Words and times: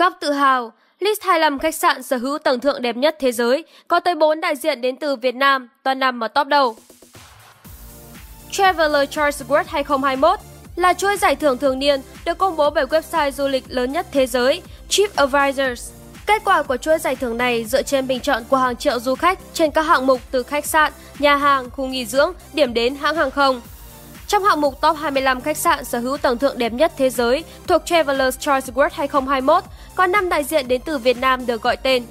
Góc 0.00 0.16
tự 0.20 0.32
hào, 0.32 0.72
list 1.00 1.22
25 1.22 1.58
khách 1.58 1.74
sạn 1.74 2.02
sở 2.02 2.16
hữu 2.16 2.38
tầng 2.38 2.60
thượng 2.60 2.82
đẹp 2.82 2.96
nhất 2.96 3.16
thế 3.20 3.32
giới, 3.32 3.64
có 3.88 4.00
tới 4.00 4.14
4 4.14 4.40
đại 4.40 4.56
diện 4.56 4.80
đến 4.80 4.96
từ 4.96 5.16
Việt 5.16 5.34
Nam, 5.34 5.68
toàn 5.82 5.98
nằm 5.98 6.24
ở 6.24 6.28
top 6.28 6.46
đầu. 6.46 6.76
Traveler 8.50 9.10
Choice 9.10 9.38
Award 9.48 9.64
2021 9.68 10.38
là 10.76 10.92
chuỗi 10.92 11.16
giải 11.16 11.36
thưởng 11.36 11.58
thường 11.58 11.78
niên 11.78 12.00
được 12.24 12.38
công 12.38 12.56
bố 12.56 12.70
bởi 12.70 12.84
website 12.84 13.30
du 13.30 13.48
lịch 13.48 13.64
lớn 13.68 13.92
nhất 13.92 14.06
thế 14.12 14.26
giới 14.26 14.62
TripAdvisors. 14.88 15.92
Kết 16.26 16.42
quả 16.44 16.62
của 16.62 16.76
chuỗi 16.76 16.98
giải 16.98 17.16
thưởng 17.16 17.38
này 17.38 17.64
dựa 17.64 17.82
trên 17.82 18.06
bình 18.06 18.20
chọn 18.20 18.42
của 18.48 18.56
hàng 18.56 18.76
triệu 18.76 19.00
du 19.00 19.14
khách 19.14 19.38
trên 19.54 19.70
các 19.70 19.82
hạng 19.82 20.06
mục 20.06 20.20
từ 20.30 20.42
khách 20.42 20.66
sạn, 20.66 20.92
nhà 21.18 21.36
hàng, 21.36 21.70
khu 21.70 21.86
nghỉ 21.86 22.06
dưỡng, 22.06 22.32
điểm 22.52 22.74
đến 22.74 22.94
hãng 22.94 23.16
hàng 23.16 23.30
không. 23.30 23.60
Trong 24.30 24.44
hạng 24.44 24.60
mục 24.60 24.80
top 24.80 24.96
25 24.96 25.40
khách 25.40 25.56
sạn 25.56 25.84
sở 25.84 25.98
hữu 25.98 26.16
tầng 26.16 26.38
thượng 26.38 26.58
đẹp 26.58 26.72
nhất 26.72 26.92
thế 26.96 27.10
giới 27.10 27.44
thuộc 27.66 27.82
Travelers 27.84 28.38
Choice 28.38 28.72
Award 28.72 28.90
2021, 28.92 29.64
có 29.94 30.06
5 30.06 30.28
đại 30.28 30.44
diện 30.44 30.68
đến 30.68 30.80
từ 30.84 30.98
Việt 30.98 31.16
Nam 31.16 31.46
được 31.46 31.62
gọi 31.62 31.76
tên. 31.76 32.02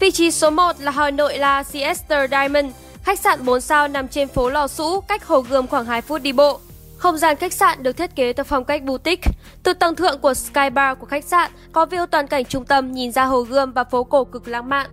Vị 0.00 0.10
trí 0.10 0.30
số 0.30 0.50
1 0.50 0.80
là 0.80 0.90
Hà 0.90 1.10
Nội 1.10 1.38
La 1.38 1.62
Siester 1.62 2.30
Diamond, 2.30 2.66
khách 3.02 3.20
sạn 3.20 3.44
4 3.44 3.60
sao 3.60 3.88
nằm 3.88 4.08
trên 4.08 4.28
phố 4.28 4.50
Lò 4.50 4.68
Sũ, 4.68 5.00
cách 5.00 5.26
Hồ 5.26 5.40
Gươm 5.40 5.66
khoảng 5.66 5.84
2 5.84 6.02
phút 6.02 6.22
đi 6.22 6.32
bộ. 6.32 6.60
Không 6.96 7.18
gian 7.18 7.36
khách 7.36 7.52
sạn 7.52 7.82
được 7.82 7.92
thiết 7.92 8.16
kế 8.16 8.32
theo 8.32 8.44
phong 8.44 8.64
cách 8.64 8.82
boutique. 8.82 9.30
Từ 9.62 9.72
tầng 9.72 9.96
thượng 9.96 10.18
của 10.18 10.34
Sky 10.34 10.70
Bar 10.74 10.98
của 10.98 11.06
khách 11.06 11.24
sạn 11.24 11.50
có 11.72 11.84
view 11.84 12.06
toàn 12.06 12.26
cảnh 12.26 12.44
trung 12.44 12.64
tâm 12.64 12.92
nhìn 12.92 13.12
ra 13.12 13.24
Hồ 13.24 13.40
Gươm 13.40 13.72
và 13.72 13.84
phố 13.84 14.04
cổ 14.04 14.24
cực 14.24 14.48
lãng 14.48 14.68
mạn. 14.68 14.90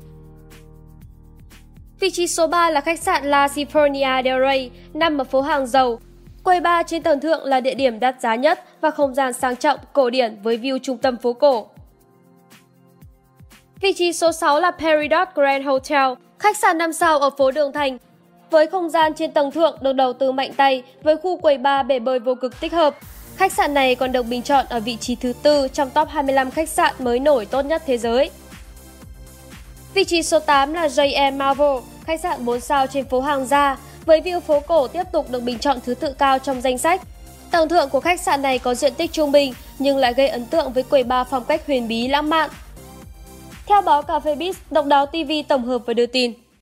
Vị 2.00 2.10
trí 2.10 2.28
số 2.28 2.48
3 2.48 2.70
là 2.70 2.82
khách 2.82 3.00
sạn 3.00 3.26
La 3.26 3.48
California 3.48 4.24
Del 4.24 4.42
Rey, 4.42 4.72
nằm 4.94 5.18
ở 5.18 5.24
phố 5.24 5.42
Hàng 5.42 5.68
Dầu. 5.68 6.00
Quầy 6.48 6.60
bar 6.60 6.86
trên 6.88 7.04
tầng 7.04 7.20
thượng 7.20 7.46
là 7.46 7.60
địa 7.60 7.74
điểm 7.74 8.00
đắt 8.00 8.22
giá 8.22 8.36
nhất 8.36 8.64
và 8.82 8.92
không 8.92 9.16
gian 9.16 9.34
sang 9.34 9.56
trọng, 9.56 9.80
cổ 9.94 10.10
điển 10.10 10.38
với 10.44 10.58
view 10.58 10.80
trung 10.84 10.98
tâm 10.98 11.18
phố 11.18 11.34
cổ. 11.34 11.68
Vị 13.82 13.94
trí 13.94 14.14
số 14.14 14.32
6 14.32 14.60
là 14.60 14.72
Peridot 14.72 15.28
Grand 15.36 15.66
Hotel, 15.66 16.14
khách 16.40 16.58
sạn 16.58 16.78
5 16.78 16.94
sao 16.94 17.20
ở 17.20 17.30
phố 17.30 17.52
Đường 17.52 17.74
Thành. 17.74 17.98
Với 18.50 18.68
không 18.68 18.90
gian 18.90 19.14
trên 19.14 19.32
tầng 19.32 19.52
thượng 19.52 19.78
được 19.82 19.94
đầu 19.94 20.14
tư 20.14 20.32
mạnh 20.32 20.54
tay 20.58 20.84
với 21.04 21.18
khu 21.18 21.38
quầy 21.38 21.58
bar 21.58 21.86
bể 21.86 22.00
bơi 22.00 22.20
vô 22.20 22.36
cực 22.36 22.60
tích 22.60 22.74
hợp. 22.74 22.96
Khách 23.36 23.54
sạn 23.54 23.74
này 23.74 23.96
còn 23.96 24.12
được 24.12 24.24
bình 24.24 24.42
chọn 24.42 24.66
ở 24.70 24.80
vị 24.80 24.98
trí 24.98 25.16
thứ 25.16 25.34
tư 25.44 25.68
trong 25.74 25.90
top 25.90 26.10
25 26.10 26.52
khách 26.52 26.70
sạn 26.70 26.94
mới 27.00 27.20
nổi 27.20 27.46
tốt 27.46 27.62
nhất 27.62 27.84
thế 27.86 27.98
giới. 27.98 28.30
Vị 29.94 30.04
trí 30.04 30.24
số 30.24 30.40
8 30.40 30.74
là 30.74 30.88
JM 30.88 31.38
Marvel, 31.38 31.78
khách 32.06 32.20
sạn 32.20 32.46
4 32.46 32.60
sao 32.60 32.88
trên 32.88 33.06
phố 33.06 33.22
Hàng 33.22 33.46
Gia, 33.46 33.78
với 34.08 34.22
view 34.22 34.40
phố 34.40 34.60
cổ 34.60 34.88
tiếp 34.88 35.04
tục 35.12 35.30
được 35.30 35.44
bình 35.44 35.60
chọn 35.60 35.78
thứ 35.86 35.94
tự 35.96 36.14
cao 36.14 36.40
trong 36.40 36.62
danh 36.62 36.78
sách. 36.78 37.02
Tầng 37.52 37.70
thượng 37.70 37.90
của 37.90 38.00
khách 38.00 38.22
sạn 38.22 38.42
này 38.42 38.60
có 38.60 38.76
diện 38.76 38.94
tích 38.94 39.12
trung 39.12 39.32
bình 39.32 39.54
nhưng 39.80 39.98
lại 39.98 40.14
gây 40.14 40.28
ấn 40.28 40.46
tượng 40.46 40.74
với 40.74 40.84
quầy 40.84 41.04
bar 41.04 41.28
phong 41.32 41.46
cách 41.46 41.68
huyền 41.68 41.88
bí 41.88 42.08
lãng 42.08 42.30
mạn. 42.30 42.50
Theo 43.66 43.82
báo 43.82 44.02
Cà 44.02 44.20
phê 44.20 44.36
Biz, 44.36 44.54
Độc 44.72 44.86
đáo 44.86 45.06
TV 45.06 45.32
tổng 45.48 45.66
hợp 45.66 45.82
và 45.86 45.94
đưa 45.94 46.06
tin. 46.06 46.34